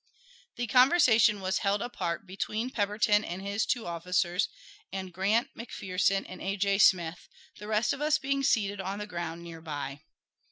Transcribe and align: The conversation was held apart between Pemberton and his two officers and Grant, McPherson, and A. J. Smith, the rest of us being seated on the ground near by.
The 0.55 0.65
conversation 0.65 1.41
was 1.41 1.59
held 1.59 1.79
apart 1.79 2.25
between 2.25 2.71
Pemberton 2.71 3.23
and 3.23 3.39
his 3.39 3.67
two 3.67 3.85
officers 3.85 4.49
and 4.91 5.13
Grant, 5.13 5.49
McPherson, 5.55 6.25
and 6.27 6.41
A. 6.41 6.57
J. 6.57 6.79
Smith, 6.79 7.27
the 7.59 7.67
rest 7.67 7.93
of 7.93 8.01
us 8.01 8.17
being 8.17 8.41
seated 8.41 8.81
on 8.81 8.97
the 8.97 9.05
ground 9.05 9.43
near 9.43 9.61
by. 9.61 10.01